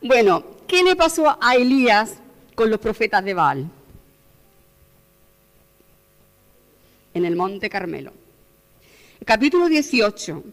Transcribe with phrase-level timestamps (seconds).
[0.00, 2.18] Bueno, ¿qué le pasó a Elías
[2.54, 3.68] con los profetas de Baal?
[7.14, 8.12] En el Monte Carmelo.
[9.24, 10.44] capítulo 18.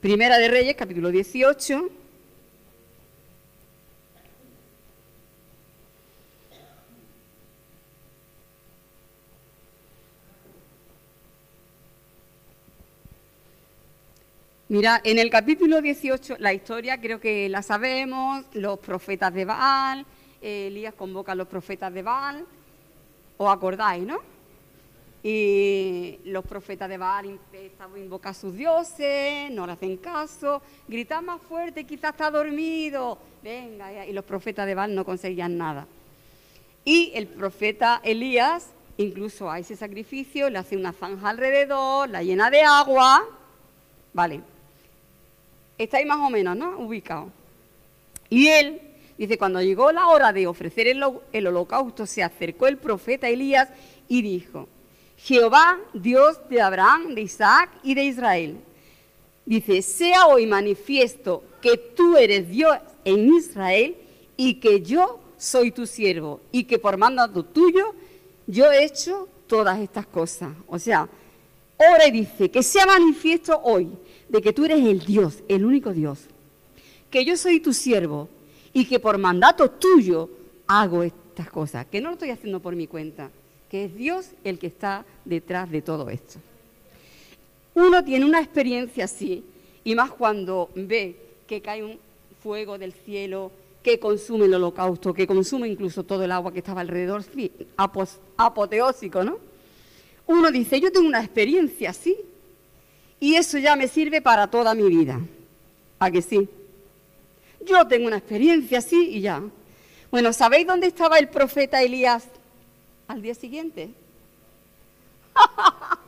[0.00, 2.01] Primera de Reyes, capítulo 18.
[14.72, 20.06] Mira, en el capítulo 18, la historia creo que la sabemos, los profetas de Baal,
[20.40, 22.46] Elías convoca a los profetas de Baal,
[23.36, 24.18] os acordáis, ¿no?
[25.22, 30.62] Y los profetas de Baal empiezan a invocar a sus dioses, no le hacen caso,
[30.88, 35.86] gritan más fuerte, quizás está dormido, venga, y los profetas de Baal no conseguían nada.
[36.82, 42.48] Y el profeta Elías, incluso a ese sacrificio, le hace una zanja alrededor, la llena
[42.48, 43.22] de agua,
[44.14, 44.40] vale,
[45.82, 46.78] Estáis más o menos, ¿no?
[46.78, 47.30] Ubicados.
[48.30, 48.80] Y él
[49.18, 51.02] dice, cuando llegó la hora de ofrecer el,
[51.32, 53.68] el holocausto, se acercó el profeta Elías
[54.08, 54.68] y dijo,
[55.16, 58.56] Jehová, Dios de Abraham, de Isaac y de Israel.
[59.44, 63.96] Dice, sea hoy manifiesto que tú eres Dios en Israel
[64.36, 67.92] y que yo soy tu siervo y que por mandato tuyo
[68.46, 70.52] yo he hecho todas estas cosas.
[70.68, 71.08] O sea,
[71.76, 73.90] ora dice, que sea manifiesto hoy
[74.32, 76.20] de que tú eres el Dios, el único Dios,
[77.10, 78.30] que yo soy tu siervo
[78.72, 80.30] y que por mandato tuyo
[80.66, 83.30] hago estas cosas, que no lo estoy haciendo por mi cuenta,
[83.70, 86.40] que es Dios el que está detrás de todo esto.
[87.74, 89.44] Uno tiene una experiencia así,
[89.84, 91.14] y más cuando ve
[91.46, 91.98] que cae un
[92.42, 96.80] fuego del cielo, que consume el holocausto, que consume incluso todo el agua que estaba
[96.80, 97.22] alrededor,
[98.38, 99.36] apoteósico, ¿no?
[100.26, 102.16] Uno dice, yo tengo una experiencia así,
[103.22, 105.20] y eso ya me sirve para toda mi vida.
[106.00, 106.48] ¿A que sí?
[107.64, 109.40] Yo tengo una experiencia así y ya.
[110.10, 112.24] Bueno, ¿sabéis dónde estaba el profeta Elías
[113.06, 113.90] al día siguiente?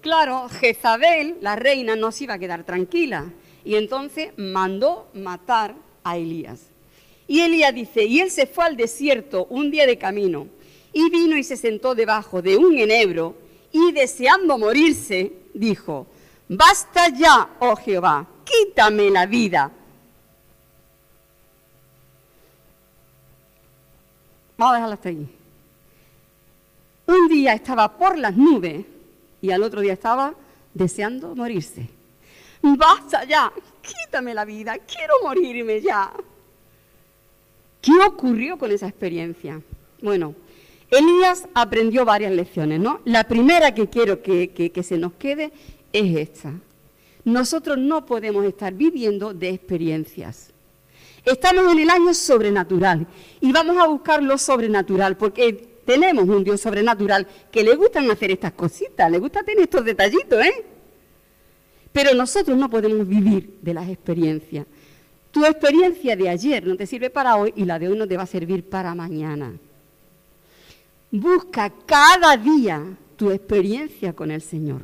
[0.00, 3.26] Claro, Jezabel, la reina, no se iba a quedar tranquila
[3.64, 6.71] y entonces mandó matar a Elías.
[7.32, 10.48] Y Elías dice, y él se fue al desierto un día de camino,
[10.92, 13.34] y vino y se sentó debajo de un enebro,
[13.72, 16.06] y deseando morirse, dijo,
[16.46, 19.72] basta ya, oh Jehová, quítame la vida.
[24.58, 25.26] Vamos a dejarlo hasta ahí.
[27.06, 28.84] Un día estaba por las nubes
[29.40, 30.34] y al otro día estaba
[30.74, 31.88] deseando morirse.
[32.60, 33.50] Basta ya,
[33.80, 36.12] quítame la vida, quiero morirme ya.
[37.82, 39.60] ¿Qué ocurrió con esa experiencia?
[40.00, 40.36] Bueno,
[40.88, 43.00] Elías aprendió varias lecciones, ¿no?
[43.04, 45.52] La primera que quiero que, se nos quede
[45.92, 46.54] es esta.
[47.24, 50.52] Nosotros no podemos estar viviendo de experiencias.
[51.24, 53.06] Estamos en el año sobrenatural
[53.40, 58.30] y vamos a buscar lo sobrenatural porque tenemos un Dios sobrenatural que le gustan hacer
[58.30, 60.64] estas cositas, le gusta tener estos detallitos, ¿eh?
[61.92, 64.66] Pero nosotros no podemos vivir de las experiencias.
[65.32, 68.16] Tu experiencia de ayer no te sirve para hoy y la de hoy no te
[68.16, 69.54] va a servir para mañana.
[71.10, 72.84] Busca cada día
[73.16, 74.82] tu experiencia con el Señor.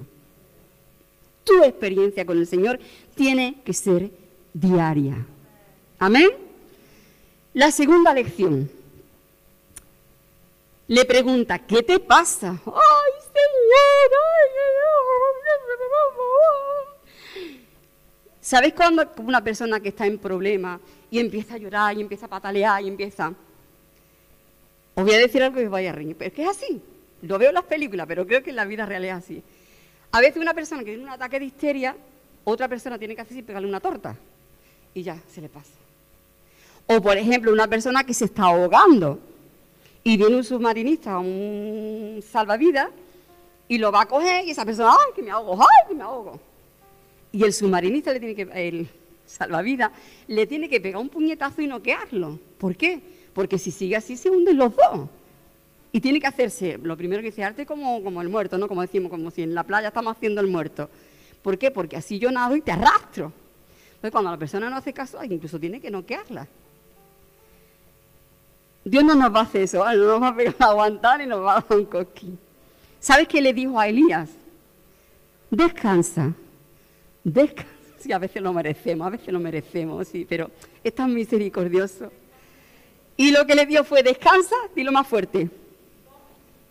[1.45, 2.81] Tu experiencia con el Señor
[3.15, 4.11] tiene que ser
[4.55, 5.27] diaria.
[5.99, 6.31] Amén.
[7.53, 8.71] La segunda lección.
[10.87, 12.59] Le pregunta, ¿qué te pasa?
[12.65, 14.09] ¡Ay, Señor!
[18.49, 22.29] ¿Sabéis cuando una persona que está en problema y empieza a llorar y empieza a
[22.31, 23.35] patalear y empieza...
[24.95, 26.83] Os voy a decir algo que os vaya a reír, pero es que es así.
[27.21, 29.43] Lo veo en las películas, pero creo que en la vida real es así.
[30.13, 31.95] A veces una persona que tiene un ataque de histeria,
[32.45, 34.17] otra persona tiene que hacer pegarle una torta
[34.95, 35.75] y ya, se le pasa.
[36.87, 39.19] O por ejemplo, una persona que se está ahogando
[40.03, 42.89] y viene un submarinista, un salvavidas,
[43.69, 45.61] y lo va a coger y esa persona, ¡ay, que me ahogo!
[45.61, 46.48] ¡ay, que me ahogo!
[47.33, 48.89] Y el submarinista le tiene que, el
[49.29, 49.93] salvavidas,
[50.27, 52.39] le tiene que pegar un puñetazo y noquearlo.
[52.59, 53.01] ¿Por qué?
[53.33, 55.09] Porque si sigue así se hunden los dos.
[55.93, 58.69] Y tiene que hacerse, lo primero que dice, arte como, como el muerto, ¿no?
[58.69, 60.91] Como decimos, como si en la playa estamos haciendo el muerto.
[61.43, 61.71] ¿Por qué?
[61.71, 63.33] Porque así yo nado y te arrastro.
[63.89, 66.47] Entonces cuando la persona no hace caso, incluso tiene que noquearla.
[68.85, 71.27] Dios no nos va a hacer eso, no nos va a pegar a aguantar y
[71.27, 72.39] nos va a dar un coquín.
[73.01, 74.31] ¿Sabes qué le dijo a Elías?
[75.51, 76.35] Descansa
[77.99, 80.51] Sí, a veces lo merecemos, a veces lo merecemos, sí, pero
[80.85, 82.13] es tan misericordioso.
[83.17, 85.51] Y lo que le dio fue descansa, dilo más fuerte.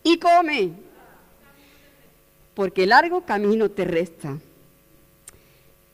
[0.02, 0.70] Y come.
[2.54, 4.38] Porque largo camino te resta.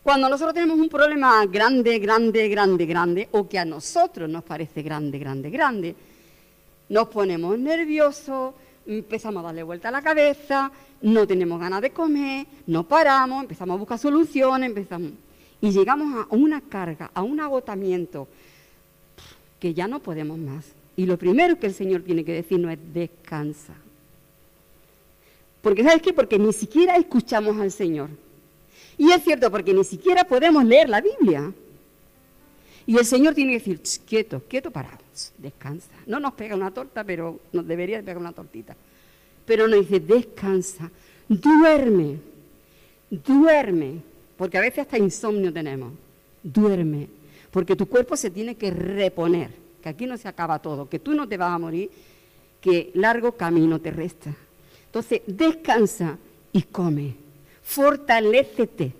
[0.05, 4.83] Cuando nosotros tenemos un problema grande, grande, grande, grande, o que a nosotros nos parece
[4.83, 5.97] grande, grande, grande,
[6.91, 8.55] nos ponemos nerviosos,
[8.87, 10.71] empezamos a darle vuelta a la cabeza,
[11.03, 15.13] no tenemos ganas de comer, no paramos, empezamos a buscar soluciones, empezamos
[15.61, 18.29] y llegamos a una carga, a un agotamiento
[19.59, 20.67] que ya no podemos más.
[20.97, 23.75] Y lo primero que el Señor tiene que decirnos es descansa.
[25.63, 26.13] Porque ¿sabes qué?
[26.13, 28.11] Porque ni siquiera escuchamos al Señor.
[28.99, 31.51] Y es cierto, porque ni siquiera podemos leer la Biblia.
[32.87, 34.99] Y el Señor tiene que decir, quieto, quieto, parado,
[35.39, 35.91] descansa.
[36.07, 38.77] No nos pega una torta, pero nos debería pegar una tortita.
[39.47, 40.91] Pero nos dice, descansa,
[41.29, 42.19] duerme,
[43.11, 44.01] duerme,
[44.37, 45.93] porque a veces hasta insomnio tenemos.
[46.43, 47.09] Duerme,
[47.51, 49.51] porque tu cuerpo se tiene que reponer,
[49.83, 51.91] que aquí no se acaba todo, que tú no te vas a morir,
[52.61, 54.35] que largo camino te resta.
[54.87, 56.19] Entonces, descansa
[56.53, 57.15] y come,
[57.63, 58.93] fortalécete.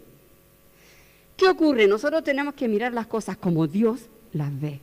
[1.37, 1.87] ¿Qué ocurre?
[1.87, 4.01] Nosotros tenemos que mirar las cosas como Dios
[4.33, 4.81] las ve.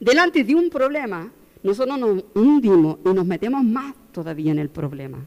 [0.00, 1.30] Delante de un problema,
[1.62, 5.18] nosotros nos hundimos y nos metemos más todavía en el problema.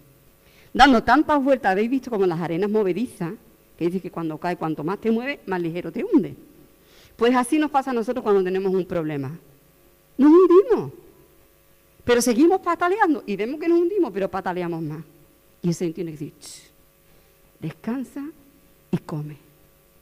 [0.73, 3.33] Dando tantas vueltas, habéis visto como las arenas movedizas,
[3.77, 6.35] que dice que cuando cae, cuanto más te mueve, más ligero te hunde.
[7.15, 9.37] Pues así nos pasa a nosotros cuando tenemos un problema.
[10.17, 10.91] Nos hundimos.
[12.03, 15.03] Pero seguimos pataleando y vemos que nos hundimos, pero pataleamos más.
[15.61, 16.33] Y Señor tiene que decir,
[17.59, 18.25] descansa
[18.91, 19.37] y come.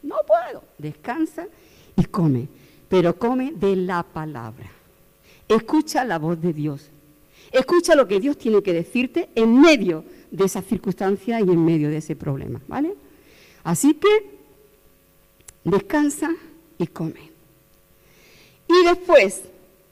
[0.02, 0.64] No puedo.
[0.78, 1.48] Descansa
[1.96, 2.48] y come.
[2.92, 4.70] Pero come de la palabra.
[5.48, 6.90] Escucha la voz de Dios.
[7.50, 11.90] Escucha lo que Dios tiene que decirte en medio de esa circunstancia y en medio
[11.90, 12.94] de ese problema, ¿vale?
[13.64, 14.10] Así que
[15.64, 16.32] descansa
[16.78, 17.32] y come.
[18.68, 19.42] Y después,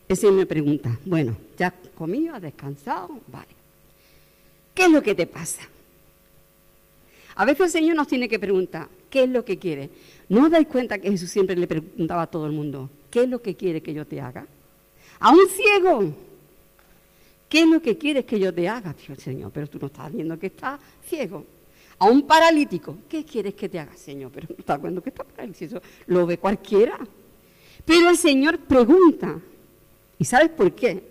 [0.09, 3.47] Señor me pregunta, bueno, ya has comido, has descansado, vale.
[4.73, 5.61] ¿Qué es lo que te pasa?
[7.35, 9.89] A veces el Señor nos tiene que preguntar, ¿qué es lo que quiere?
[10.29, 13.29] ¿No os dais cuenta que Jesús siempre le preguntaba a todo el mundo, ¿qué es
[13.29, 14.45] lo que quiere que yo te haga?
[15.19, 16.13] A un ciego,
[17.49, 18.95] ¿Qué es lo que quieres que yo te haga?
[19.17, 21.43] Señor, pero tú no estás viendo que está ciego.
[21.97, 24.31] A un paralítico, ¿qué quieres que te haga, Señor?
[24.31, 25.81] Pero no estás viendo que está paralítico.
[26.05, 26.99] Lo ve cualquiera.
[27.83, 29.39] Pero el Señor pregunta.
[30.19, 31.01] ¿Y sabes por qué?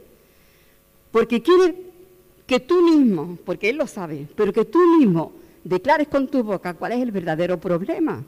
[1.11, 1.75] Porque quiere
[2.47, 5.33] que tú mismo, porque Él lo sabe, pero que tú mismo
[5.65, 8.23] declares con tu boca cuál es el verdadero problema.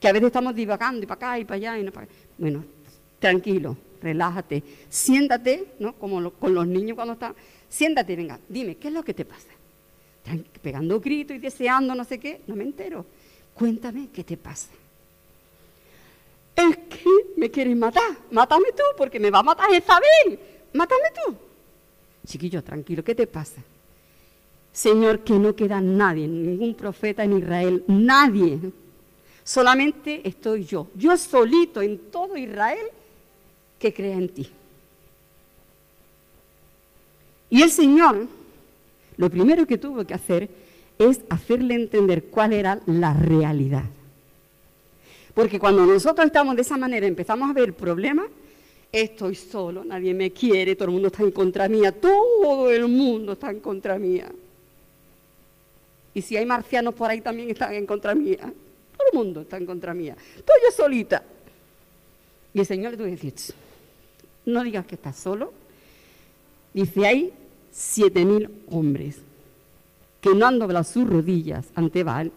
[0.00, 2.06] Que a veces estamos divagando y para acá y para allá y no para.
[2.36, 2.64] Bueno,
[3.18, 5.94] tranquilo, relájate, siéntate, ¿no?
[5.94, 7.34] Como con los niños cuando están,
[7.68, 9.48] siéntate, venga, dime, ¿qué es lo que te pasa?
[10.62, 13.06] Pegando gritos y deseando no sé qué, no me entero.
[13.54, 14.68] Cuéntame qué te pasa.
[16.54, 17.04] Es que
[17.36, 20.38] me quieres matar, mátame tú, porque me va a matar Isabel,
[20.72, 21.34] mátame tú.
[22.26, 23.62] Chiquillo, tranquilo, ¿qué te pasa?
[24.78, 28.60] Señor, que no queda nadie, ningún profeta en Israel, nadie.
[29.42, 32.86] Solamente estoy yo, yo solito en todo Israel
[33.76, 34.48] que crea en ti.
[37.50, 38.28] Y el Señor,
[39.16, 40.48] lo primero que tuvo que hacer
[40.96, 43.86] es hacerle entender cuál era la realidad.
[45.34, 48.26] Porque cuando nosotros estamos de esa manera, empezamos a ver problemas,
[48.92, 53.32] estoy solo, nadie me quiere, todo el mundo está en contra mía, todo el mundo
[53.32, 54.30] está en contra mía.
[56.14, 58.38] Y si hay marcianos por ahí también están en contra mía.
[58.38, 60.16] Todo el mundo está en contra mía.
[60.36, 61.22] Estoy yo solita.
[62.54, 63.34] Y el Señor le tuvo que decir,
[64.46, 65.52] no digas que estás solo.
[66.72, 67.32] Dice, hay
[67.70, 69.18] siete mil hombres
[70.20, 72.32] que no han doblado sus rodillas ante Baal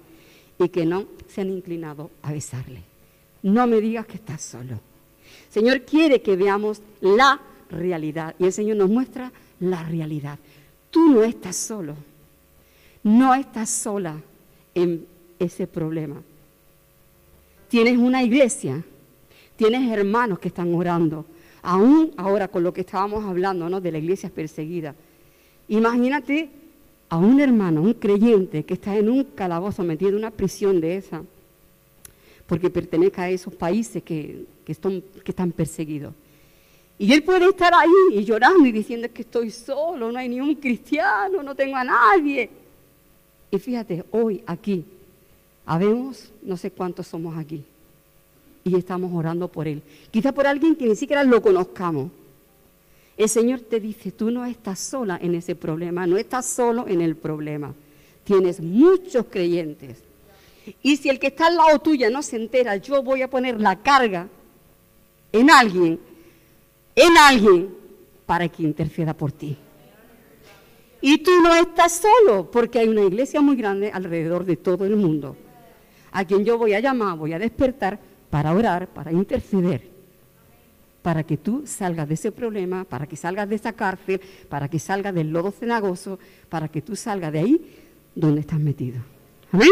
[0.60, 2.84] y que no se han inclinado a besarle.
[3.42, 4.80] No me digas que estás solo.
[5.50, 10.38] Señor quiere que veamos la realidad y el Señor nos muestra la realidad.
[10.90, 11.96] Tú no estás solo,
[13.04, 14.22] no estás sola
[14.76, 15.06] en
[15.40, 16.22] ese problema.
[17.68, 18.84] Tienes una iglesia,
[19.56, 21.26] tienes hermanos que están orando,
[21.62, 23.82] aún ahora con lo que estábamos hablando, ¿no?
[23.82, 24.94] De la iglesia perseguida.
[25.68, 26.50] Imagínate
[27.10, 30.98] a un hermano, un creyente que está en un calabozo metido en una prisión de
[30.98, 31.24] esa,
[32.46, 36.14] porque pertenece a esos países que, que, que están perseguidos.
[37.00, 37.90] Y él puede estar ahí
[38.20, 41.84] y llorando y diciendo que estoy solo, no hay ni un cristiano, no tengo a
[41.84, 42.61] nadie.
[43.52, 44.86] Y fíjate, hoy aquí,
[45.66, 47.64] habemos, no sé cuántos somos aquí,
[48.64, 49.84] y estamos orando por él.
[50.10, 52.10] Quizá por alguien que ni siquiera lo conozcamos.
[53.18, 57.02] El Señor te dice, tú no estás sola en ese problema, no estás solo en
[57.02, 57.74] el problema.
[58.24, 59.98] Tienes muchos creyentes.
[60.82, 63.60] Y si el que está al lado tuya no se entera, yo voy a poner
[63.60, 64.28] la carga
[65.32, 66.00] en alguien
[66.96, 67.76] en alguien
[68.26, 69.58] para que interceda por ti.
[71.02, 74.96] Y tú no estás solo, porque hay una iglesia muy grande alrededor de todo el
[74.96, 75.36] mundo,
[76.12, 79.90] a quien yo voy a llamar, voy a despertar para orar, para interceder,
[81.02, 84.78] para que tú salgas de ese problema, para que salgas de esa cárcel, para que
[84.78, 87.76] salgas del lodo cenagoso, para que tú salgas de ahí
[88.14, 89.02] donde estás metido.
[89.52, 89.70] Amén.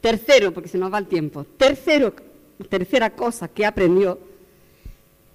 [0.00, 1.44] Tercero, porque se nos va el tiempo.
[1.44, 2.14] Tercero,
[2.68, 4.18] tercera cosa que aprendió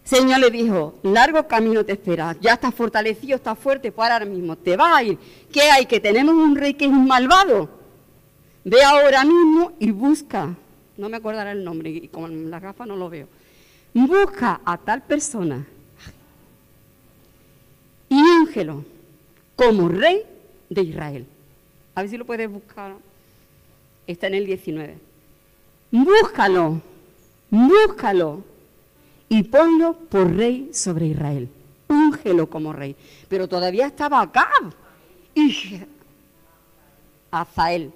[0.07, 4.55] Señor le dijo, largo camino te espera, ya estás fortalecido, estás fuerte, pues ahora mismo
[4.55, 5.17] te vas a ir.
[5.51, 5.85] ¿Qué hay?
[5.85, 7.69] Que tenemos un rey que es un malvado.
[8.63, 10.55] Ve ahora mismo y busca,
[10.95, 13.27] no me acordará el nombre, y con la gafa no lo veo.
[13.93, 15.67] Busca a tal persona
[18.07, 18.85] y úngelo
[19.57, 20.23] como rey
[20.69, 21.25] de Israel.
[21.95, 22.95] A ver si lo puedes buscar.
[24.05, 24.97] Está en el 19.
[25.91, 26.81] Búscalo,
[27.49, 28.56] búscalo
[29.29, 31.49] y ponlo por rey sobre Israel.
[31.89, 32.95] Úngelo como rey.
[33.27, 34.49] Pero todavía estaba acá.
[35.35, 35.79] Y
[37.31, 37.91] Azael.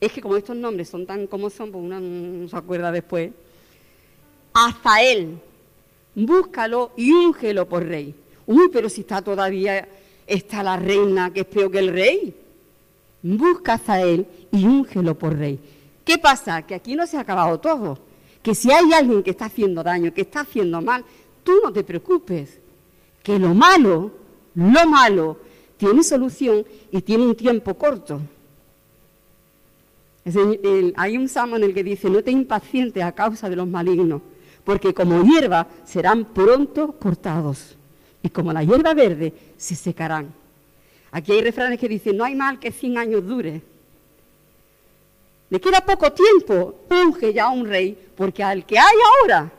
[0.00, 3.30] Es que como estos nombres son tan como son, pues uno no se acuerda después.
[4.52, 5.38] Azael.
[6.14, 8.14] Búscalo y úngelo por rey.
[8.46, 9.88] Uy, pero si está todavía,
[10.26, 12.36] está la reina que es peor que el rey.
[13.22, 15.58] Busca a Azael y úngelo por rey.
[16.04, 16.62] ¿Qué pasa?
[16.62, 18.11] Que aquí no se ha acabado todo
[18.42, 21.04] que si hay alguien que está haciendo daño, que está haciendo mal,
[21.44, 22.58] tú no te preocupes,
[23.22, 24.10] que lo malo,
[24.54, 25.38] lo malo,
[25.76, 28.20] tiene solución y tiene un tiempo corto.
[30.96, 34.22] hay un salmo en el que dice, no te impacientes a causa de los malignos,
[34.64, 37.76] porque como hierba serán pronto cortados,
[38.22, 40.32] y como la hierba verde se secarán.
[41.10, 43.60] Aquí hay refranes que dicen, no hay mal que 100 años dure.
[45.52, 49.52] Le queda poco tiempo, unge ya un rey, porque al que hay ahora,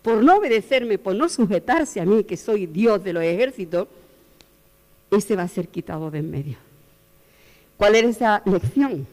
[0.00, 3.88] por no obedecerme, por no sujetarse a mí, que soy Dios de los ejércitos,
[5.10, 6.58] ese va a ser quitado de en medio.
[7.76, 9.04] ¿Cuál es esa lección?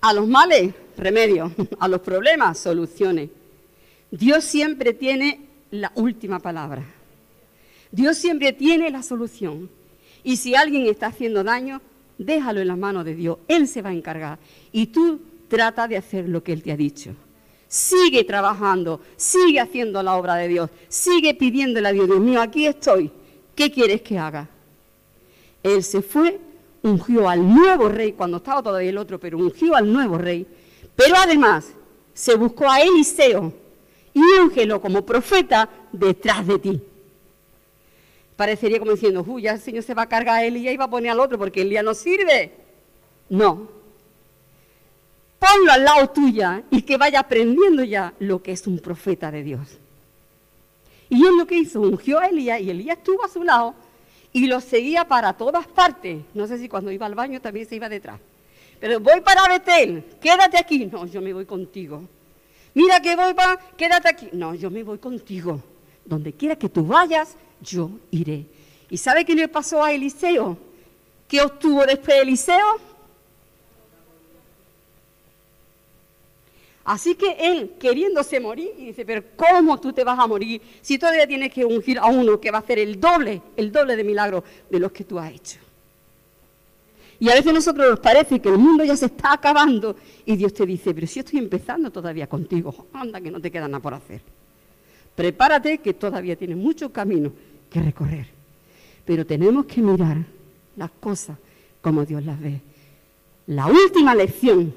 [0.00, 1.52] A los males, remedio.
[1.78, 3.30] A los problemas, soluciones.
[4.10, 6.84] Dios siempre tiene la última palabra.
[7.92, 9.70] Dios siempre tiene la solución.
[10.24, 11.80] Y si alguien está haciendo daño,
[12.18, 14.38] déjalo en las manos de Dios, Él se va a encargar.
[14.72, 17.14] Y tú trata de hacer lo que Él te ha dicho.
[17.68, 22.66] Sigue trabajando, sigue haciendo la obra de Dios, sigue pidiéndole a Dios, Dios mío, aquí
[22.66, 23.10] estoy,
[23.54, 24.48] ¿qué quieres que haga?
[25.62, 26.38] Él se fue,
[26.82, 30.46] ungió al nuevo rey, cuando estaba todavía el otro, pero ungió al nuevo rey,
[30.94, 31.72] pero además
[32.14, 33.52] se buscó a Eliseo
[34.14, 36.82] y úngelo como profeta detrás de ti
[38.36, 40.84] parecería como diciendo, uy, ya el Señor se va a cargar a Elías y va
[40.84, 42.52] a poner al otro porque Elías no sirve.
[43.28, 43.68] No.
[45.38, 49.42] Ponlo al lado tuya y que vaya aprendiendo ya lo que es un profeta de
[49.42, 49.78] Dios.
[51.08, 53.74] Y él lo que hizo, ungió a Elías y Elías estuvo a su lado
[54.32, 56.22] y lo seguía para todas partes.
[56.34, 58.20] No sé si cuando iba al baño también se iba detrás.
[58.80, 60.86] Pero voy para Betel, quédate aquí.
[60.86, 62.02] No, yo me voy contigo.
[62.74, 64.28] Mira que voy para, quédate aquí.
[64.32, 65.62] No, yo me voy contigo.
[66.06, 68.46] Donde quiera que tú vayas, yo iré.
[68.88, 70.56] ¿Y sabe qué le pasó a Eliseo?
[71.28, 72.80] ¿Qué obtuvo después de Eliseo?
[76.84, 80.96] Así que él, queriéndose morir, y dice, pero ¿cómo tú te vas a morir si
[80.96, 84.04] todavía tienes que ungir a uno que va a hacer el doble, el doble de
[84.04, 85.58] milagros de los que tú has hecho?
[87.18, 90.36] Y a veces a nosotros nos parece que el mundo ya se está acabando y
[90.36, 93.82] Dios te dice, pero si estoy empezando todavía contigo, anda que no te queda nada
[93.82, 94.20] por hacer.
[95.16, 97.32] Prepárate que todavía tienes mucho camino
[97.70, 98.26] que recorrer.
[99.04, 100.18] Pero tenemos que mirar
[100.76, 101.38] las cosas
[101.80, 102.60] como Dios las ve.
[103.46, 104.74] La última lección,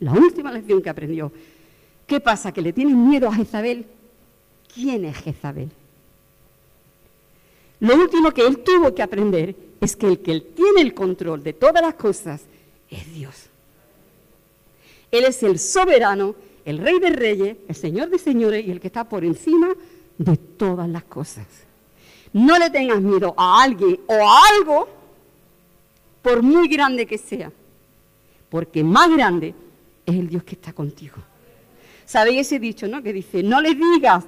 [0.00, 1.32] la última lección que aprendió.
[2.06, 2.52] ¿Qué pasa?
[2.52, 3.86] ¿Que le tienen miedo a Jezabel?
[4.74, 5.70] ¿Quién es Jezabel?
[7.80, 11.52] Lo último que él tuvo que aprender es que el que tiene el control de
[11.52, 12.42] todas las cosas
[12.90, 13.46] es Dios.
[15.10, 18.86] Él es el soberano el rey de reyes, el señor de señores y el que
[18.88, 19.74] está por encima
[20.18, 21.46] de todas las cosas.
[22.32, 24.88] No le tengas miedo a alguien o a algo,
[26.22, 27.52] por muy grande que sea,
[28.48, 29.54] porque más grande
[30.06, 31.16] es el Dios que está contigo.
[32.04, 33.02] ¿Sabéis ese dicho, no?
[33.02, 34.24] Que dice, no le digas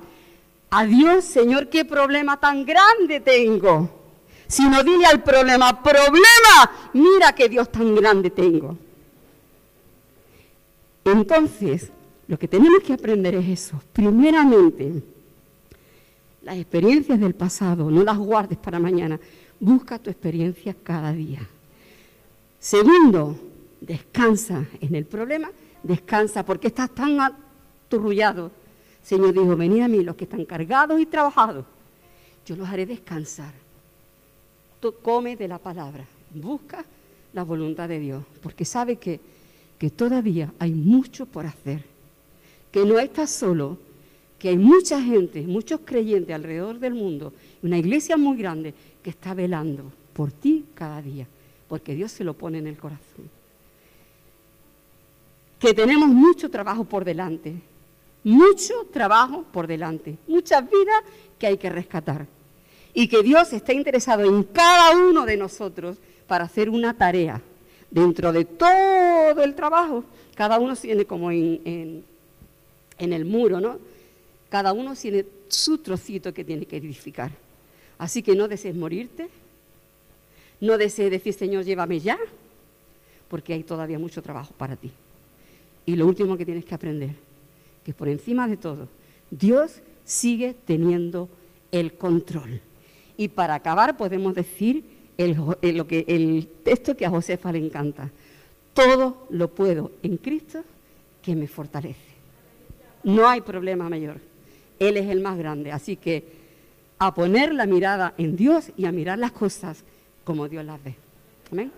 [0.70, 3.88] a Dios, Señor, qué problema tan grande tengo,
[4.46, 8.76] sino dile al problema, problema, mira qué Dios tan grande tengo.
[11.04, 11.90] Entonces,
[12.26, 13.80] lo que tenemos que aprender es eso.
[13.92, 15.02] Primeramente,
[16.42, 19.18] las experiencias del pasado, no las guardes para mañana.
[19.60, 21.46] Busca tu experiencia cada día.
[22.58, 23.36] Segundo,
[23.80, 25.50] descansa en el problema,
[25.82, 28.50] descansa porque estás tan aturrullado,
[29.02, 31.66] Señor dijo, venid a mí los que están cargados y trabajados,
[32.46, 33.52] yo los haré descansar.
[34.80, 36.84] Tú come de la palabra, busca
[37.34, 39.20] la voluntad de Dios, porque sabe que,
[39.78, 41.84] que todavía hay mucho por hacer,
[42.74, 43.78] que no estás solo,
[44.36, 49.32] que hay mucha gente, muchos creyentes alrededor del mundo, una iglesia muy grande que está
[49.32, 51.24] velando por ti cada día,
[51.68, 53.30] porque Dios se lo pone en el corazón.
[55.60, 57.54] Que tenemos mucho trabajo por delante,
[58.24, 61.04] mucho trabajo por delante, muchas vidas
[61.38, 62.26] que hay que rescatar.
[62.92, 67.40] Y que Dios está interesado en cada uno de nosotros para hacer una tarea.
[67.88, 70.02] Dentro de todo el trabajo,
[70.34, 72.13] cada uno tiene como en, en,
[72.98, 73.78] en el muro, ¿no?
[74.48, 77.30] Cada uno tiene su trocito que tiene que edificar.
[77.98, 79.28] Así que no desees morirte,
[80.60, 82.18] no desees decir, Señor, llévame ya,
[83.28, 84.90] porque hay todavía mucho trabajo para ti.
[85.86, 87.10] Y lo último que tienes que aprender,
[87.84, 88.88] que por encima de todo,
[89.30, 91.28] Dios sigue teniendo
[91.72, 92.60] el control.
[93.16, 94.84] Y para acabar podemos decir
[95.16, 95.36] el,
[95.86, 98.10] que, el texto que a Josefa le encanta.
[98.72, 100.62] Todo lo puedo en Cristo
[101.22, 102.13] que me fortalece.
[103.04, 104.16] No hay problema mayor.
[104.78, 105.70] Él es el más grande.
[105.72, 106.24] Así que
[106.98, 109.84] a poner la mirada en Dios y a mirar las cosas
[110.24, 110.94] como Dios las ve.
[111.52, 111.70] Amén.